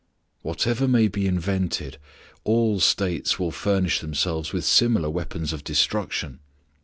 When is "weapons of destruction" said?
5.11-6.39